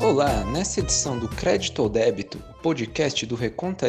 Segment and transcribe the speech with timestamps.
[0.00, 3.86] Olá, nessa edição do Crédito ou Débito, o podcast do Reconta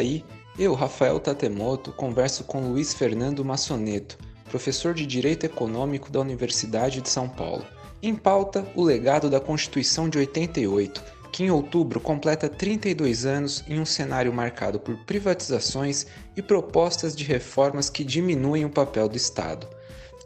[0.58, 4.18] eu, Rafael Tatemoto, converso com Luiz Fernando Massoneto,
[4.50, 7.64] professor de Direito Econômico da Universidade de São Paulo.
[8.02, 11.02] Em pauta, o legado da Constituição de 88,
[11.32, 16.06] que em outubro completa 32 anos em um cenário marcado por privatizações
[16.36, 19.66] e propostas de reformas que diminuem o papel do Estado.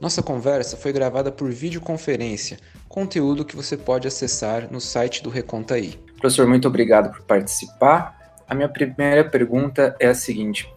[0.01, 2.59] Nossa conversa foi gravada por videoconferência,
[2.89, 5.99] conteúdo que você pode acessar no site do Recontaí.
[6.21, 8.15] Professor, muito obrigado por participar.
[8.47, 10.71] A minha primeira pergunta é a seguinte: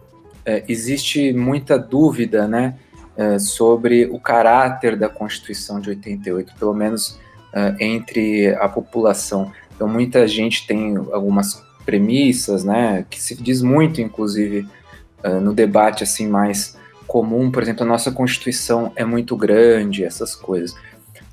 [0.44, 2.76] é, existe muita dúvida, né,
[3.16, 7.18] é, sobre o caráter da Constituição de 88, pelo menos
[7.52, 9.52] é, entre a população.
[9.74, 14.66] Então, muita gente tem algumas premissas, né, que se diz muito, inclusive,
[15.22, 16.79] é, no debate assim mais
[17.10, 20.76] comum, por exemplo, a nossa Constituição é muito grande, essas coisas.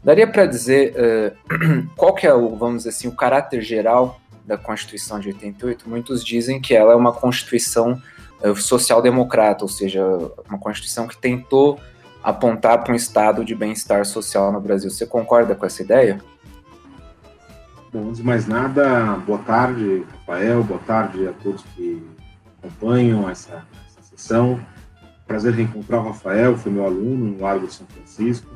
[0.04, 4.58] Daria para dizer uh, qual que é o, vamos dizer assim, o caráter geral da
[4.58, 5.88] Constituição de 88?
[5.88, 8.02] Muitos dizem que ela é uma Constituição
[8.42, 10.04] uh, social-democrata, ou seja,
[10.50, 11.80] uma Constituição que tentou
[12.24, 14.90] apontar para um estado de bem-estar social no Brasil.
[14.90, 16.20] Você concorda com essa ideia?
[17.94, 22.04] Bom, antes de mais nada, boa tarde, Rafael, boa tarde a todos que
[22.64, 24.60] acompanham essa, essa sessão.
[25.28, 28.50] Prazer reencontrar o Rafael, foi meu aluno no Largo de São Francisco.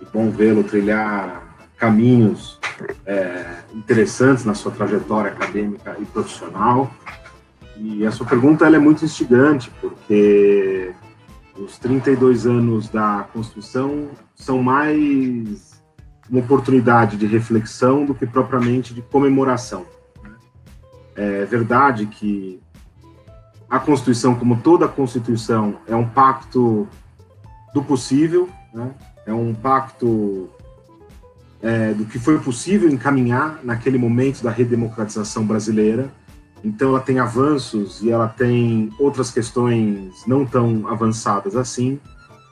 [0.00, 2.60] E bom vê-lo trilhar caminhos
[3.06, 6.92] é, interessantes na sua trajetória acadêmica e profissional.
[7.76, 10.94] E a sua pergunta ela é muito instigante, porque
[11.56, 15.82] os 32 anos da Constituição são mais
[16.30, 19.86] uma oportunidade de reflexão do que propriamente de comemoração.
[20.22, 20.30] Né?
[21.16, 22.60] É verdade que
[23.72, 26.86] a Constituição, como toda Constituição, é um pacto
[27.72, 28.90] do possível, né?
[29.24, 30.50] é um pacto
[31.62, 36.12] é, do que foi possível encaminhar naquele momento da redemocratização brasileira.
[36.62, 41.98] Então, ela tem avanços e ela tem outras questões não tão avançadas assim,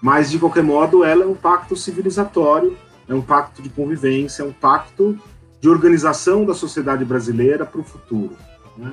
[0.02, 4.46] mas de qualquer modo, ela é um pacto civilizatório, é um pacto de convivência, é
[4.46, 5.18] um pacto
[5.60, 8.34] de organização da sociedade brasileira para o futuro.
[8.78, 8.90] Né?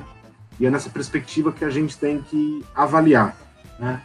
[0.60, 3.36] E é nessa perspectiva que a gente tem que avaliar.
[3.80, 4.02] Né?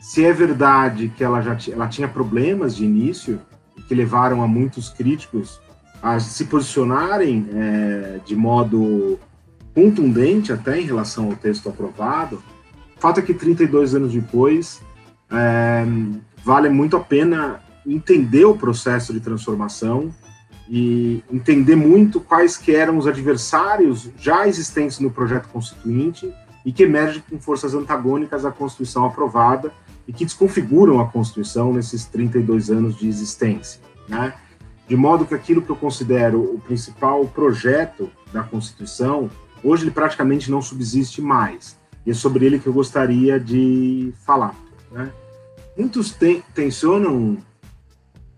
[0.00, 3.40] Se é verdade que ela já ela tinha problemas de início,
[3.88, 5.60] que levaram a muitos críticos
[6.02, 9.18] a se posicionarem é, de modo
[9.74, 12.42] contundente até em relação ao texto aprovado,
[12.96, 14.82] o fato é que 32 anos depois
[15.30, 15.84] é,
[16.44, 20.12] vale muito a pena entender o processo de transformação
[20.68, 26.32] e entender muito quais que eram os adversários já existentes no projeto constituinte
[26.64, 29.72] e que emergem com forças antagônicas à Constituição aprovada
[30.08, 34.34] e que desconfiguram a Constituição nesses 32 anos de existência, né?
[34.86, 39.30] De modo que aquilo que eu considero o principal projeto da Constituição,
[39.62, 41.78] hoje ele praticamente não subsiste mais.
[42.04, 44.54] E é sobre ele que eu gostaria de falar,
[44.90, 45.10] né?
[45.76, 47.38] Muitos ten tensionam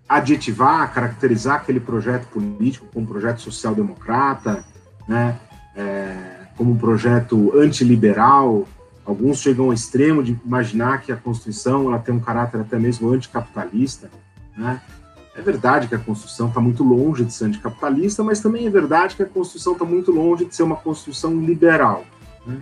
[0.09, 4.65] adjetivar, caracterizar aquele projeto político como projeto social-democrata,
[5.09, 5.39] né,
[5.75, 8.67] é, como um projeto antiliberal.
[9.05, 13.13] Alguns chegam ao extremo de imaginar que a Constituição ela tem um caráter até mesmo
[13.13, 14.11] anticapitalista.
[14.57, 14.81] Né?
[15.35, 19.17] É verdade que a Constituição está muito longe de ser anticapitalista, mas também é verdade
[19.17, 22.05] que a Constituição está muito longe de ser uma Constituição liberal.
[22.47, 22.59] Né?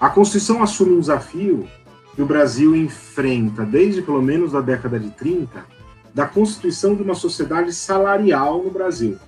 [0.00, 1.68] A Constituição assume um desafio
[2.14, 5.75] que o Brasil enfrenta desde pelo menos a década de 30,
[6.16, 9.18] da constituição de uma sociedade salarial no Brasil,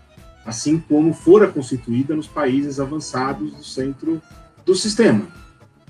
[0.47, 4.23] assim como fora constituída nos países avançados do centro
[4.65, 5.27] do sistema.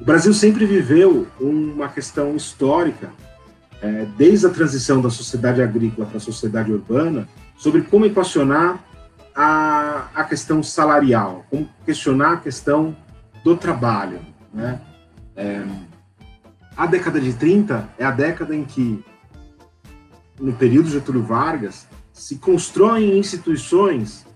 [0.00, 3.10] O Brasil sempre viveu uma questão histórica,
[3.81, 8.82] é, desde a transição da sociedade agrícola para a sociedade urbana, sobre como equacionar
[9.32, 12.97] a, a questão salarial, como questionar a questão
[13.44, 14.19] do trabalho.
[14.53, 14.80] Né?
[15.36, 15.62] É,
[16.76, 19.04] a década de 30 é a década em que
[20.38, 24.27] no período Getúlio Vargas, se constroem instituições,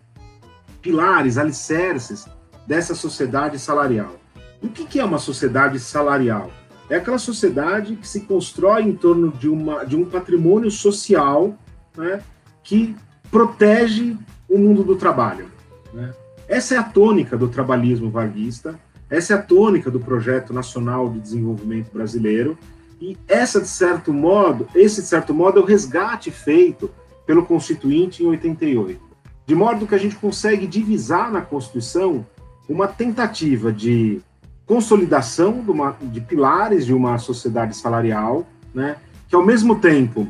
[0.80, 2.26] pilares, alicerces
[2.66, 4.16] dessa sociedade salarial.
[4.62, 6.50] o que é uma sociedade salarial?
[6.88, 11.56] É aquela sociedade que se constrói em torno de, uma, de um patrimônio social
[11.96, 12.20] né,
[12.62, 12.94] que
[13.30, 14.16] protege
[14.48, 15.50] o mundo do trabalho.
[15.92, 16.12] Né?
[16.46, 18.78] Essa é a tônica do trabalhismo varguista,
[19.08, 22.58] essa é a tônica do Projeto Nacional de Desenvolvimento Brasileiro,
[23.02, 26.88] e essa, de certo modo, esse, de certo modo, é o resgate feito
[27.26, 29.00] pelo Constituinte em 88.
[29.44, 32.24] De modo que a gente consegue divisar na Constituição
[32.68, 34.20] uma tentativa de
[34.64, 38.94] consolidação de, uma, de pilares de uma sociedade salarial, né,
[39.28, 40.28] que, ao mesmo tempo,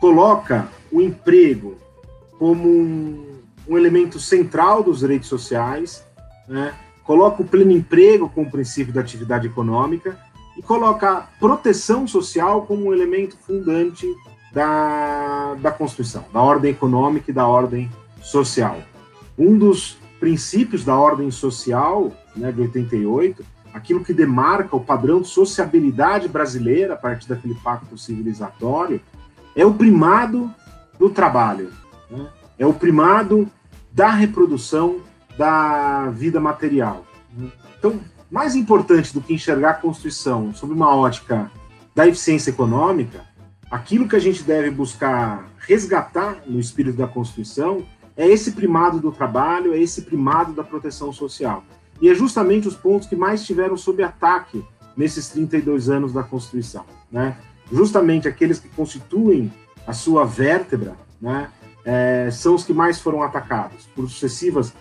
[0.00, 1.76] coloca o emprego
[2.38, 6.02] como um, um elemento central dos direitos sociais,
[6.48, 6.74] né?
[7.04, 10.18] coloca o pleno emprego como princípio da atividade econômica
[10.56, 14.06] e coloca proteção social como um elemento fundante
[14.52, 17.90] da, da Constituição, da ordem econômica e da ordem
[18.22, 18.78] social.
[19.36, 25.28] Um dos princípios da ordem social né, de 88, aquilo que demarca o padrão de
[25.28, 29.00] sociabilidade brasileira a partir daquele pacto civilizatório,
[29.56, 30.50] é o primado
[30.98, 31.70] do trabalho,
[32.08, 32.26] né?
[32.58, 33.48] é o primado
[33.92, 35.00] da reprodução
[35.36, 37.04] da vida material.
[37.78, 38.00] Então,
[38.34, 41.48] mais importante do que enxergar a Constituição sob uma ótica
[41.94, 43.24] da eficiência econômica,
[43.70, 47.86] aquilo que a gente deve buscar resgatar no espírito da Constituição
[48.16, 51.62] é esse primado do trabalho, é esse primado da proteção social.
[52.02, 54.64] E é justamente os pontos que mais tiveram sob ataque
[54.96, 56.84] nesses 32 anos da Constituição.
[57.12, 57.36] Né?
[57.70, 59.52] Justamente aqueles que constituem
[59.86, 61.50] a sua vértebra né,
[61.84, 64.74] é, são os que mais foram atacados por sucessivas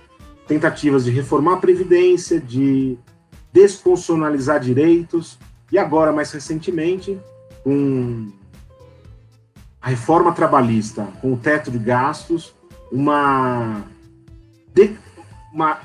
[0.48, 2.98] tentativas de reformar a Previdência, de
[3.54, 5.38] desconstitucionalizar direitos,
[5.72, 7.20] e agora, mais recentemente,
[7.64, 8.32] com
[9.82, 12.54] a reforma trabalhista, com o teto de gastos,
[12.92, 13.84] uma,
[14.74, 14.96] de,
[15.54, 15.80] uma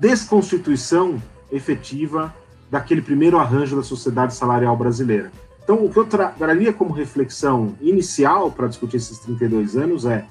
[0.00, 1.20] desconstituição
[1.50, 2.34] efetiva
[2.70, 5.32] daquele primeiro arranjo da sociedade salarial brasileira.
[5.62, 10.24] Então, o que eu traria como reflexão inicial para discutir esses 32 anos é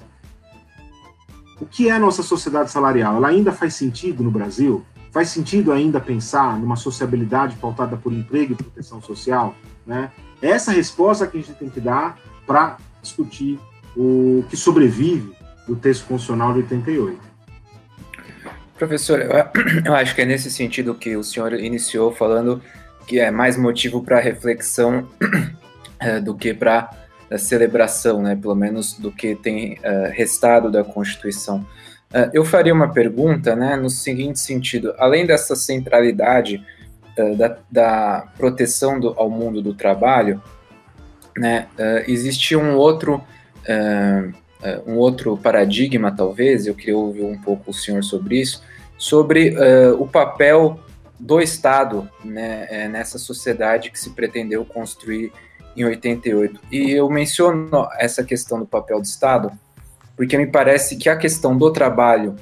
[1.60, 3.16] o que é a nossa sociedade salarial?
[3.16, 4.84] Ela ainda faz sentido no Brasil?
[5.10, 9.54] Faz sentido ainda pensar numa sociabilidade pautada por emprego e proteção social?
[9.86, 10.10] Né?
[10.42, 13.58] É essa resposta que a gente tem que dar para discutir
[13.96, 15.32] o que sobrevive
[15.66, 17.18] do texto constitucional de 88.
[18.76, 19.20] Professor,
[19.84, 22.62] eu acho que é nesse sentido que o senhor iniciou falando
[23.06, 25.08] que é mais motivo para reflexão
[25.98, 26.90] é, do que para
[27.30, 28.36] é, celebração, né?
[28.36, 31.66] Pelo menos do que tem é, restado da Constituição.
[32.12, 33.76] É, eu faria uma pergunta, né?
[33.76, 36.64] No seguinte sentido: além dessa centralidade
[37.16, 40.42] é, da, da, proteção do, ao mundo do trabalho,
[41.36, 41.68] né?
[42.06, 43.22] existia um outro
[44.86, 46.66] um outro paradigma, talvez.
[46.66, 48.62] Eu queria ouvir um pouco o senhor sobre isso,
[48.96, 49.54] sobre
[49.98, 50.80] o papel
[51.20, 55.30] do Estado né, nessa sociedade que se pretendeu construir
[55.76, 56.60] em 88.
[56.72, 59.52] E eu menciono essa questão do papel do Estado
[60.18, 62.34] porque me parece que a questão do trabalho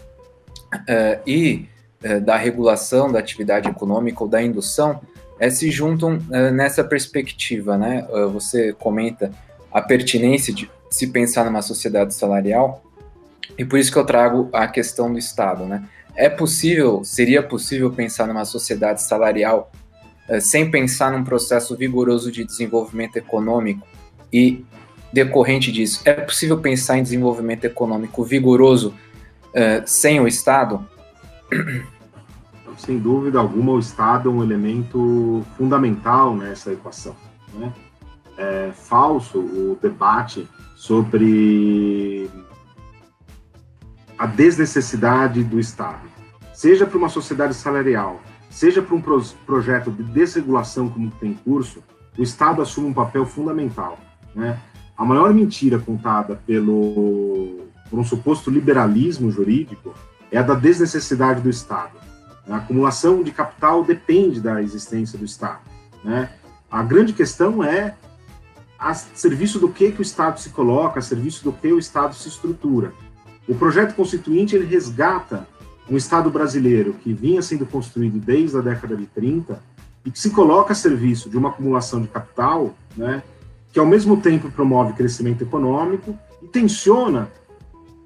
[0.73, 1.69] uh, e
[2.03, 4.99] uh, da regulação da atividade econômica ou da indução
[5.39, 6.19] uh, se juntam
[6.55, 7.77] nessa perspectiva.
[7.77, 8.09] Né?
[8.33, 9.31] você comenta
[9.71, 12.83] a pertinência de se pensar numa sociedade salarial,
[13.59, 15.67] e por isso que eu trago a questão do Estado.
[15.67, 15.87] Né?
[16.15, 19.71] É possível, seria possível pensar numa sociedade salarial
[20.41, 23.87] sem pensar num processo vigoroso de desenvolvimento econômico
[24.33, 24.65] e
[25.13, 28.95] decorrente disso, é possível pensar em desenvolvimento econômico vigoroso
[29.49, 30.87] uh, sem o Estado?
[32.79, 37.17] Sem dúvida alguma, o Estado é um elemento fundamental nessa equação.
[37.55, 37.73] Né?
[38.37, 42.31] É falso o debate sobre
[44.19, 46.07] a desnecessidade do Estado,
[46.55, 48.21] seja para uma sociedade salarial,
[48.51, 51.83] seja para um pro projeto de desregulação como tem curso,
[52.19, 53.99] o Estado assume um papel fundamental.
[54.35, 54.59] Né?
[54.97, 59.95] A maior mentira contada pelo, por um suposto liberalismo jurídico
[60.31, 61.93] é a da desnecessidade do Estado.
[62.49, 65.61] A acumulação de capital depende da existência do Estado.
[66.03, 66.31] Né?
[66.71, 67.95] A grande questão é
[68.79, 72.15] a serviço do que, que o Estado se coloca, a serviço do que o Estado
[72.15, 72.93] se estrutura.
[73.49, 75.47] O projeto constituinte ele resgata
[75.89, 79.61] um Estado brasileiro que vinha sendo construído desde a década de 30
[80.05, 83.23] e que se coloca a serviço de uma acumulação de capital, né,
[83.77, 87.31] que ao mesmo tempo promove crescimento econômico e tensiona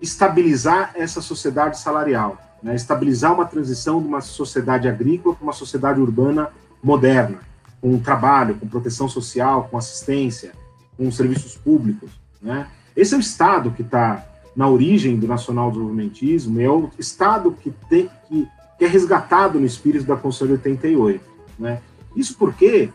[0.03, 6.01] estabilizar essa sociedade salarial, né, estabilizar uma transição de uma sociedade agrícola para uma sociedade
[6.01, 6.51] urbana
[6.83, 7.39] moderna,
[7.81, 10.51] com trabalho, com proteção social, com assistência,
[10.97, 12.11] com serviços públicos.
[12.43, 12.67] Né.
[12.97, 17.71] Esse é o Estado que está na origem do nacional desenvolvimentismo, é o Estado que,
[17.89, 21.25] tem, que, que é resgatado no espírito da Constituição de 88.
[21.61, 21.81] Né?
[22.17, 22.89] Isso porque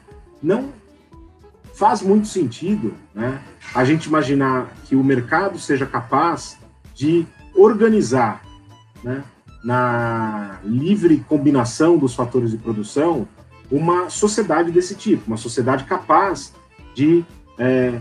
[0.44, 0.74] não
[1.76, 3.42] faz muito sentido né,
[3.74, 6.58] a gente imaginar que o mercado seja capaz
[6.94, 8.42] de organizar
[9.04, 9.24] né,
[9.64, 13.28] na livre combinação dos fatores de produção
[13.70, 16.54] uma sociedade desse tipo, uma sociedade capaz
[16.94, 17.26] de
[17.58, 18.00] é,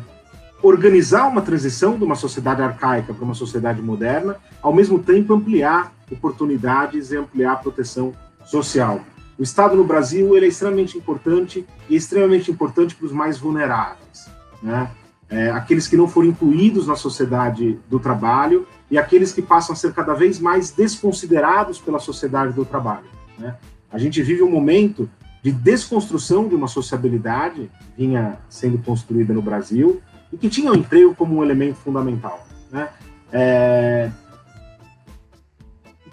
[0.62, 5.92] organizar uma transição de uma sociedade arcaica para uma sociedade moderna, ao mesmo tempo ampliar
[6.10, 8.12] oportunidades e ampliar a proteção
[8.44, 9.00] social.
[9.38, 13.38] O Estado no Brasil ele é extremamente importante e é extremamente importante para os mais
[13.38, 14.28] vulneráveis,
[14.62, 14.90] né?
[15.28, 19.76] É, aqueles que não foram incluídos na sociedade do trabalho e aqueles que passam a
[19.76, 23.06] ser cada vez mais desconsiderados pela sociedade do trabalho.
[23.38, 23.56] Né?
[23.90, 25.08] A gente vive um momento
[25.42, 30.00] de desconstrução de uma sociabilidade que vinha sendo construída no Brasil
[30.32, 32.46] e que tinha o emprego como um elemento fundamental.
[32.70, 32.88] Né?
[33.32, 34.10] É...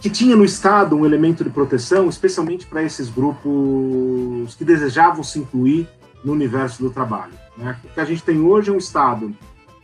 [0.01, 5.37] Que tinha no Estado um elemento de proteção, especialmente para esses grupos que desejavam se
[5.37, 5.87] incluir
[6.23, 7.33] no universo do trabalho.
[7.55, 7.77] Né?
[7.83, 9.31] O que a gente tem hoje é um Estado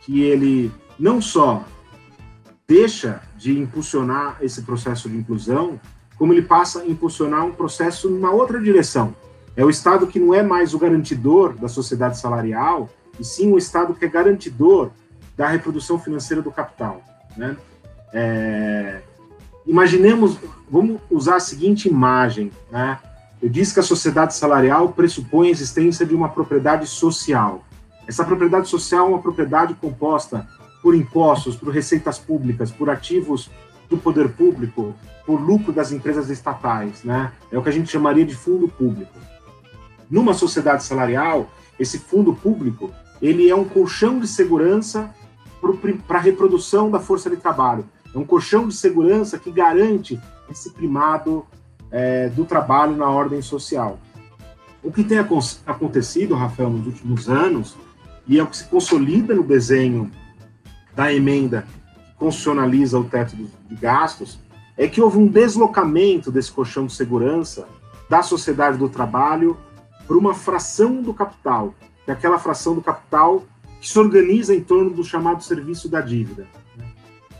[0.00, 1.64] que ele não só
[2.66, 5.80] deixa de impulsionar esse processo de inclusão,
[6.16, 9.14] como ele passa a impulsionar um processo numa outra direção.
[9.56, 13.58] É o Estado que não é mais o garantidor da sociedade salarial, e sim o
[13.58, 14.90] Estado que é garantidor
[15.36, 17.02] da reprodução financeira do capital.
[17.36, 17.56] Né?
[18.12, 19.02] É...
[19.68, 20.38] Imaginemos,
[20.70, 22.50] vamos usar a seguinte imagem.
[22.70, 22.98] Né?
[23.40, 27.62] Eu disse que a sociedade salarial pressupõe a existência de uma propriedade social.
[28.06, 30.48] Essa propriedade social é uma propriedade composta
[30.82, 33.50] por impostos, por receitas públicas, por ativos
[33.90, 34.94] do poder público,
[35.26, 37.32] por lucro das empresas estatais, né?
[37.52, 39.12] É o que a gente chamaria de fundo público.
[40.10, 45.14] Numa sociedade salarial, esse fundo público ele é um colchão de segurança
[46.06, 47.84] para a reprodução da força de trabalho.
[48.18, 50.20] Um colchão de segurança que garante
[50.50, 51.46] esse primado
[51.90, 53.98] é, do trabalho na ordem social.
[54.82, 57.76] O que tem acontecido, Rafael, nos últimos anos,
[58.26, 60.10] e é o que se consolida no desenho
[60.94, 61.64] da emenda
[62.06, 64.38] que constitucionaliza o teto de gastos,
[64.76, 67.66] é que houve um deslocamento desse colchão de segurança
[68.08, 69.56] da sociedade do trabalho
[70.06, 73.44] para uma fração do capital, que é aquela fração do capital
[73.80, 76.46] que se organiza em torno do chamado serviço da dívida.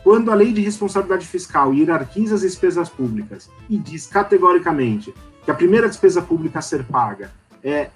[0.03, 5.13] Quando a lei de responsabilidade fiscal hierarquiza as despesas públicas e diz categoricamente
[5.43, 7.31] que a primeira despesa pública a ser paga
[7.63, 7.89] é,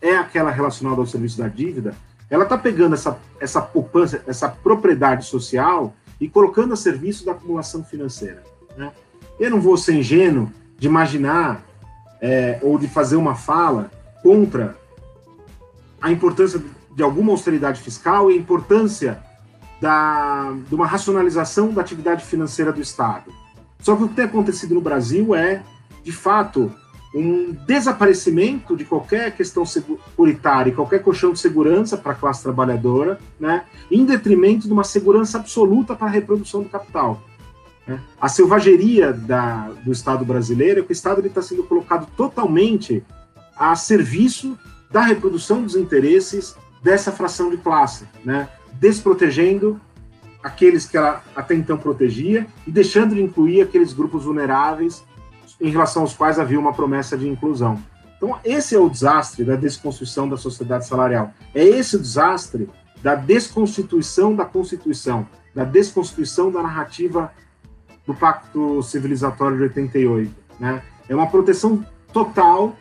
[0.00, 1.94] é aquela relacionada ao serviço da dívida,
[2.28, 7.84] ela está pegando essa, essa poupança, essa propriedade social e colocando a serviço da acumulação
[7.84, 8.42] financeira.
[8.76, 8.92] Né?
[9.38, 11.64] Eu não vou ser ingênuo de imaginar
[12.20, 13.90] é, ou de fazer uma fala
[14.22, 14.76] contra
[16.00, 16.60] a importância
[16.94, 19.22] de alguma austeridade fiscal e a importância
[19.84, 23.30] da, de uma racionalização da atividade financeira do Estado.
[23.80, 25.62] Só que o que tem acontecido no Brasil é,
[26.02, 26.72] de fato,
[27.14, 33.64] um desaparecimento de qualquer questão securitária qualquer colchão de segurança para a classe trabalhadora, né,
[33.90, 37.22] em detrimento de uma segurança absoluta para a reprodução do capital.
[37.86, 38.00] Né.
[38.18, 43.04] A selvageria da, do Estado brasileiro é que o Estado está sendo colocado totalmente
[43.54, 44.58] a serviço
[44.90, 49.80] da reprodução dos interesses dessa fração de classe, né, desprotegendo
[50.42, 55.02] aqueles que ela até então protegia e deixando de incluir aqueles grupos vulneráveis
[55.58, 57.82] em relação aos quais havia uma promessa de inclusão.
[58.18, 61.32] Então, esse é o desastre da desconstrução da sociedade salarial.
[61.54, 62.68] É esse o desastre
[63.02, 67.32] da desconstituição da Constituição, da desconstituição da narrativa
[68.06, 70.34] do Pacto Civilizatório de 88.
[70.60, 70.82] Né?
[71.08, 72.76] É uma proteção total,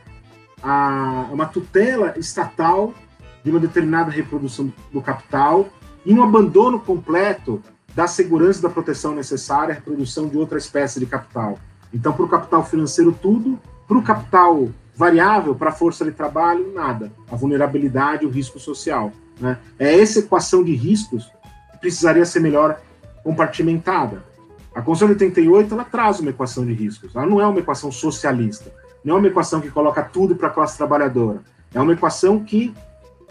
[0.62, 2.94] a, uma tutela estatal
[3.44, 5.68] de uma determinada reprodução do capital
[6.06, 7.62] e um abandono completo
[7.96, 11.60] da segurança e da proteção necessária à reprodução de outra espécie de capital.
[11.94, 13.60] Então, para o capital financeiro, tudo.
[13.88, 17.12] Para o capital variável, para a força de trabalho, nada.
[17.32, 19.12] A vulnerabilidade, o risco social.
[19.40, 19.58] Né?
[19.78, 21.32] É essa equação de riscos
[21.72, 22.80] que precisaria ser melhor
[23.24, 24.24] compartimentada.
[24.74, 27.16] A Constituição de 88 ela traz uma equação de riscos.
[27.16, 28.72] Ela não é uma equação socialista.
[29.04, 31.42] Não é uma equação que coloca tudo para a classe trabalhadora.
[31.74, 32.74] É uma equação que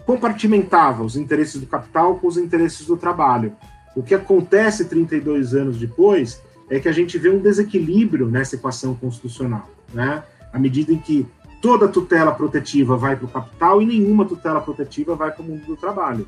[0.05, 3.55] compartimentava os interesses do capital com os interesses do trabalho.
[3.95, 8.95] O que acontece 32 anos depois é que a gente vê um desequilíbrio nessa equação
[8.95, 10.23] constitucional, né?
[10.51, 11.27] À medida em que
[11.61, 15.65] toda tutela protetiva vai para o capital e nenhuma tutela protetiva vai para o mundo
[15.65, 16.27] do trabalho.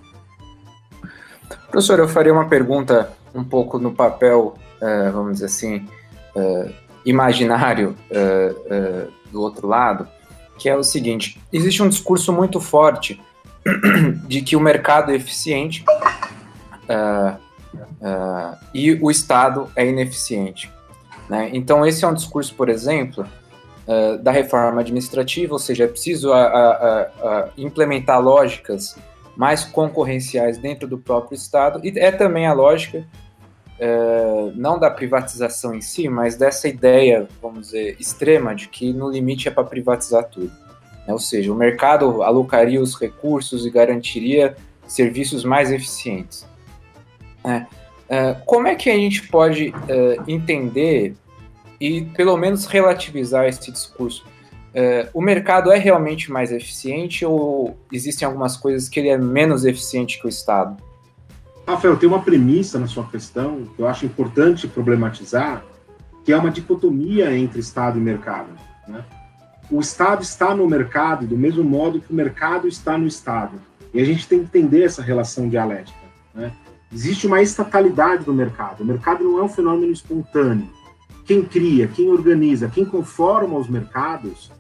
[1.70, 5.86] Professor, eu faria uma pergunta um pouco no papel, uh, vamos dizer assim,
[6.36, 6.74] uh,
[7.06, 10.08] imaginário uh, do outro lado,
[10.58, 13.22] que é o seguinte: existe um discurso muito forte
[14.28, 15.84] de que o mercado é eficiente
[16.90, 17.36] uh,
[17.74, 20.72] uh, e o Estado é ineficiente.
[21.30, 21.50] Né?
[21.54, 23.26] Então, esse é um discurso, por exemplo,
[23.88, 28.96] uh, da reforma administrativa, ou seja, é preciso a, a, a implementar lógicas
[29.36, 33.06] mais concorrenciais dentro do próprio Estado, e é também a lógica
[34.56, 39.50] não da privatização em si, mas dessa ideia, vamos dizer, extrema de que no limite
[39.50, 40.50] é para privatizar tudo.
[41.08, 41.14] Né?
[41.14, 44.56] Ou seja, o mercado alocaria os recursos e garantiria
[44.88, 46.46] serviços mais eficientes.
[47.44, 47.66] É,
[48.08, 51.16] é, como é que a gente pode é, entender
[51.80, 54.26] e pelo menos relativizar esse discurso?
[55.14, 60.20] O mercado é realmente mais eficiente ou existem algumas coisas que ele é menos eficiente
[60.20, 60.76] que o Estado?
[61.66, 65.64] Rafael, tem uma premissa na sua questão que eu acho importante problematizar,
[66.26, 68.50] que é uma dicotomia entre Estado e mercado.
[68.86, 69.02] Né?
[69.70, 73.60] O Estado está no mercado do mesmo modo que o mercado está no Estado.
[73.94, 75.98] E a gente tem que entender essa relação dialética.
[76.34, 76.52] Né?
[76.94, 78.82] Existe uma estatalidade do mercado.
[78.82, 80.70] O mercado não é um fenômeno espontâneo.
[81.26, 84.52] Quem cria, quem organiza, quem conforma os mercados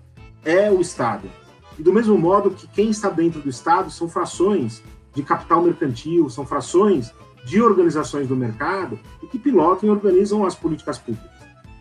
[0.44, 1.30] é o Estado.
[1.78, 4.82] E do mesmo modo que quem está dentro do Estado são frações
[5.14, 7.14] de capital mercantil, são frações
[7.46, 11.35] de organizações do mercado e que pilotam e organizam as políticas públicas.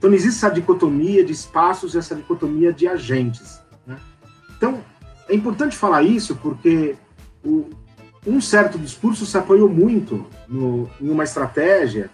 [0.04, 3.62] Então não existe essa dicotomia de espaços e essa dicotomia de agentes.
[3.86, 3.96] Né?
[4.54, 4.84] Então
[5.26, 6.94] é importante falar isso porque
[7.42, 7.70] o,
[8.26, 12.10] um certo discurso se apoiou muito no, em uma estratégia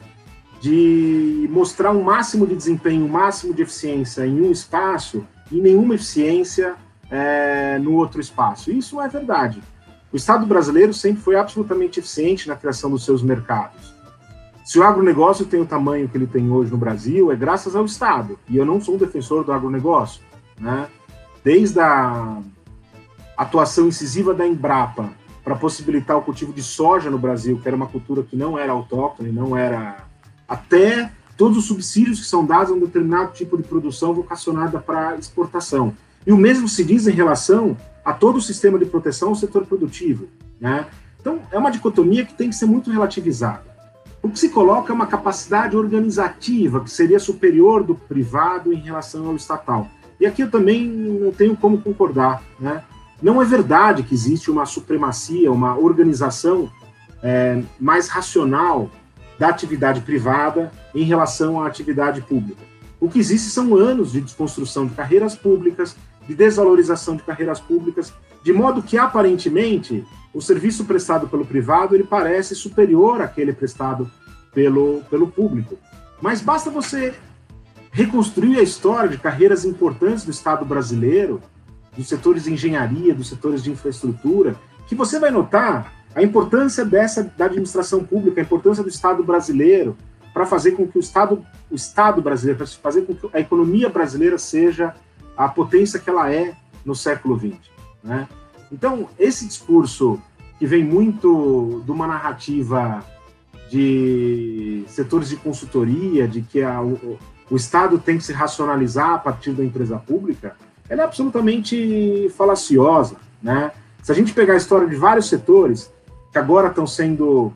[0.61, 5.97] de mostrar um máximo de desempenho, um máximo de eficiência em um espaço e nenhuma
[5.97, 6.76] eficiência
[7.11, 8.70] é, no outro espaço.
[8.70, 9.61] Isso não é verdade.
[10.12, 13.89] O Estado brasileiro sempre foi absolutamente eficiente na criação dos seus mercados.
[14.71, 17.85] Se o agronegócio tem o tamanho que ele tem hoje no Brasil, é graças ao
[17.85, 18.39] Estado.
[18.49, 20.23] E eu não sou um defensor do agronegócio.
[20.61, 20.87] Né?
[21.43, 22.41] Desde a
[23.37, 25.11] atuação incisiva da Embrapa
[25.43, 28.71] para possibilitar o cultivo de soja no Brasil, que era uma cultura que não era
[28.71, 30.05] autóctone, não era.
[30.47, 35.17] até todos os subsídios que são dados a um determinado tipo de produção vocacionada para
[35.17, 35.93] exportação.
[36.25, 39.67] E o mesmo se diz em relação a todo o sistema de proteção ao setor
[39.67, 40.29] produtivo.
[40.61, 40.87] Né?
[41.21, 43.70] Então, é uma dicotomia que tem que ser muito relativizada.
[44.23, 49.27] O que se coloca é uma capacidade organizativa que seria superior do privado em relação
[49.27, 49.89] ao estatal.
[50.21, 52.43] E aqui eu também não tenho como concordar.
[52.59, 52.85] Né?
[53.23, 56.71] Não é verdade que existe uma supremacia, uma organização
[57.23, 58.91] é, mais racional
[59.39, 62.62] da atividade privada em relação à atividade pública.
[63.00, 65.97] O que existe são anos de desconstrução de carreiras públicas,
[66.29, 68.12] de desvalorização de carreiras públicas,
[68.45, 74.11] de modo que aparentemente o serviço prestado pelo privado ele parece superior àquele prestado
[74.55, 75.77] pelo, pelo público.
[76.21, 77.15] Mas basta você
[77.93, 81.40] reconstruir a história de carreiras importantes do Estado brasileiro,
[81.97, 84.55] dos setores de engenharia, dos setores de infraestrutura,
[84.87, 89.97] que você vai notar a importância dessa da administração pública, a importância do Estado brasileiro
[90.33, 93.88] para fazer com que o Estado, o Estado brasileiro, para fazer com que a economia
[93.88, 94.95] brasileira seja
[95.37, 97.59] a potência que ela é no século XX.
[98.03, 98.29] Né?
[98.70, 100.20] Então, esse discurso
[100.59, 103.04] que vem muito de uma narrativa
[103.70, 107.18] de setores de consultoria, de que a, o,
[107.50, 110.56] o Estado tem que se racionalizar a partir da empresa pública,
[110.88, 113.16] ela é absolutamente falaciosa.
[113.42, 113.72] Né?
[114.02, 115.90] Se a gente pegar a história de vários setores
[116.33, 117.52] que agora estão sendo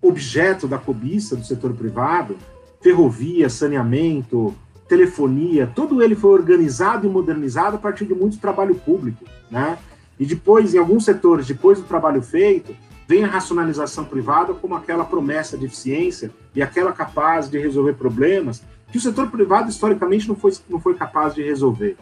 [0.00, 2.36] objeto da cobiça do setor privado,
[2.80, 4.54] ferrovia, saneamento,
[4.88, 9.78] telefonia, todo ele foi organizado e modernizado a partir de muito trabalho público, né?
[10.18, 12.74] E depois, em alguns setores, depois do trabalho feito,
[13.06, 18.62] vem a racionalização privada como aquela promessa de eficiência e aquela capaz de resolver problemas
[18.90, 21.96] que o setor privado historicamente não foi, não foi capaz de resolver.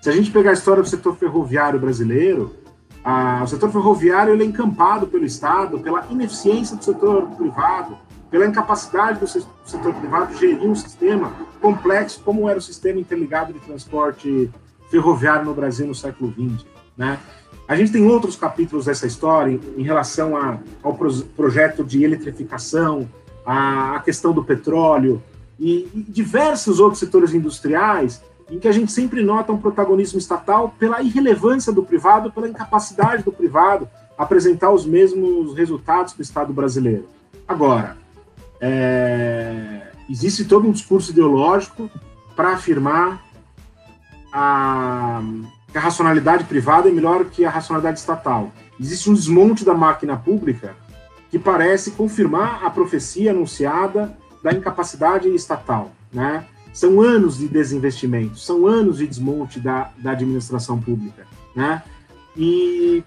[0.00, 2.54] Se a gente pegar a história do setor ferroviário brasileiro,
[3.02, 7.98] a, o setor ferroviário ele é encampado pelo Estado pela ineficiência do setor privado,
[8.30, 13.52] pela incapacidade do setor privado de gerir um sistema complexo como era o sistema interligado
[13.52, 14.50] de transporte
[14.90, 16.64] ferroviário no Brasil no século XX.
[16.96, 17.18] Né?
[17.68, 20.94] A gente tem outros capítulos dessa história em, relação a, ao
[21.36, 23.08] projeto de eletrificação,
[23.44, 25.22] a, questão do petróleo
[25.58, 30.74] e, e diversos outros setores industriais em que a gente sempre nota um protagonismo estatal
[30.78, 36.52] pela irrelevância do privado, pela incapacidade do privado apresentar os mesmos resultados que o Estado
[36.52, 37.08] brasileiro.
[37.46, 37.96] Agora,
[38.60, 41.90] é, existe todo um discurso ideológico
[42.34, 43.22] para afirmar
[44.32, 45.20] a,
[45.76, 48.50] que a racionalidade privada é melhor que a racionalidade estatal.
[48.80, 50.74] Existe um desmonte da máquina pública
[51.30, 56.46] que parece confirmar a profecia anunciada da incapacidade estatal, né?
[56.72, 61.82] São anos de desinvestimento, são anos de desmonte da, da administração pública, né?
[62.34, 63.04] E,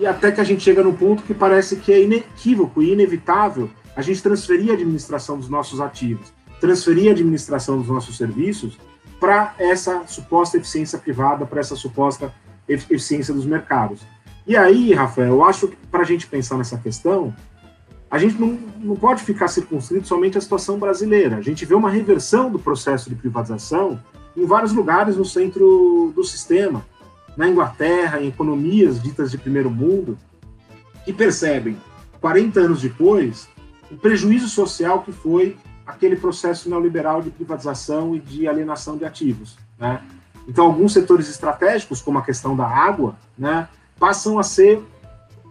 [0.00, 3.68] e até que a gente chega no ponto que parece que é inequívoco e inevitável
[3.94, 8.78] a gente transferir a administração dos nossos ativos, transferir a administração dos nossos serviços
[9.24, 12.30] para essa suposta eficiência privada, para essa suposta
[12.68, 14.02] eficiência dos mercados.
[14.46, 17.34] E aí, Rafael, eu acho que para a gente pensar nessa questão,
[18.10, 21.38] a gente não, não pode ficar circunscrito somente à situação brasileira.
[21.38, 23.98] A gente vê uma reversão do processo de privatização
[24.36, 26.84] em vários lugares no centro do sistema,
[27.34, 30.18] na Inglaterra, em economias ditas de primeiro mundo,
[31.06, 31.78] que percebem,
[32.20, 33.48] 40 anos depois,
[33.90, 35.56] o prejuízo social que foi
[35.86, 39.56] aquele processo neoliberal de privatização e de alienação de ativos.
[39.78, 40.00] Né?
[40.48, 43.68] Então, alguns setores estratégicos, como a questão da água, né,
[43.98, 44.82] passam a ser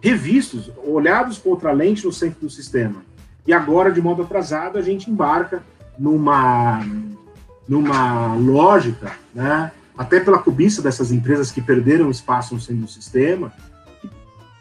[0.02, 3.02] revistos, olhados contra a lente no centro do sistema.
[3.46, 5.62] E agora, de modo atrasado, a gente embarca
[5.98, 6.80] numa
[7.66, 13.50] numa lógica, né, até pela cobiça dessas empresas que perderam espaço no centro do sistema,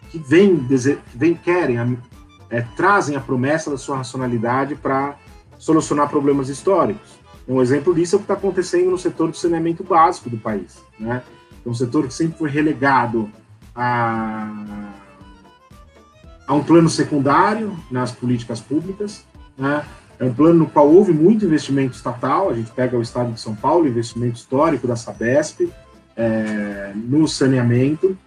[0.09, 1.99] que vem, que vem querem,
[2.49, 5.17] é, trazem a promessa da sua racionalidade para
[5.63, 7.17] solucionar problemas históricos.
[7.47, 10.77] Um exemplo disso é o que está acontecendo no setor do saneamento básico do país.
[10.99, 11.23] Né?
[11.65, 13.29] É um setor que sempre foi relegado
[13.73, 14.91] a,
[16.45, 19.23] a um plano secundário nas políticas públicas.
[19.57, 19.85] Né?
[20.19, 22.49] É um plano no qual houve muito investimento estatal.
[22.49, 25.71] A gente pega o estado de São Paulo, investimento histórico da Sabesp
[26.17, 28.17] é, no saneamento.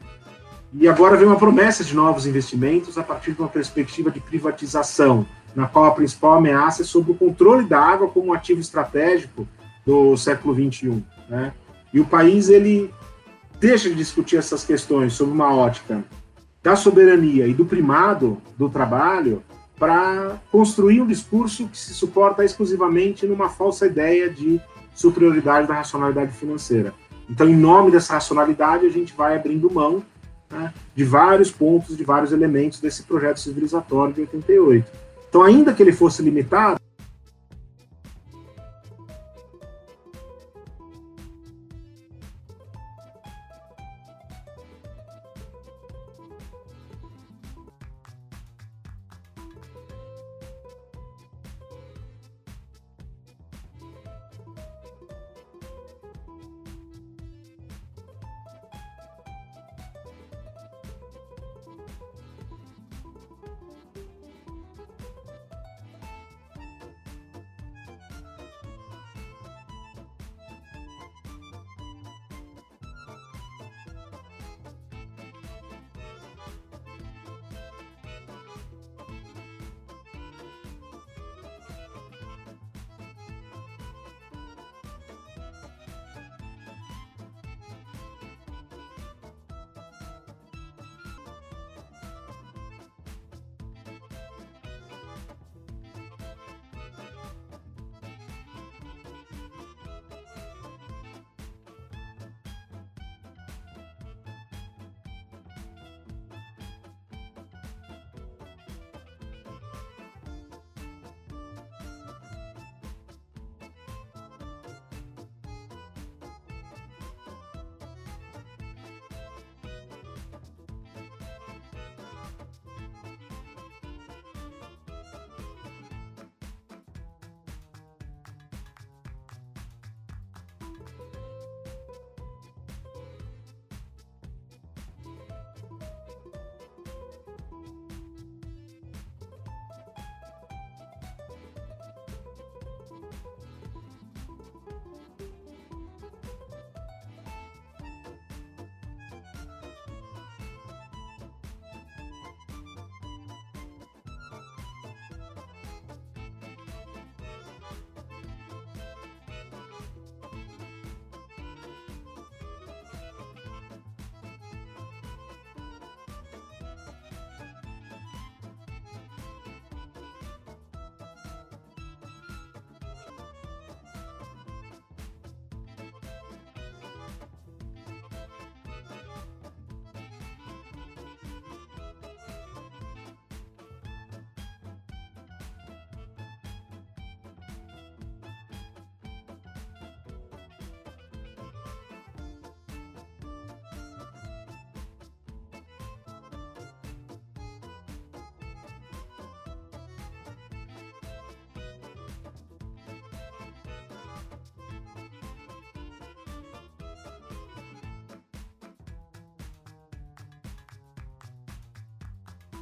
[0.73, 5.27] E agora vem uma promessa de novos investimentos a partir de uma perspectiva de privatização
[5.57, 9.49] na qual a principal ameaça é sobre o controle da água como ativo estratégico
[9.87, 11.03] do século XXI.
[11.31, 11.55] Né?
[11.95, 12.93] E o país ele
[13.59, 16.05] deixa de discutir essas questões sob uma ótica
[16.63, 19.43] da soberania e do primado do trabalho
[19.79, 24.61] para construir um discurso que se suporta exclusivamente numa falsa ideia de
[24.95, 26.93] superioridade da racionalidade financeira.
[27.29, 30.03] Então, em nome dessa racionalidade, a gente vai abrindo mão
[30.51, 35.06] né, de vários pontos, de vários elementos desse projeto civilizatório de 88.
[35.37, 36.81] Então, ainda que ele fosse limitado,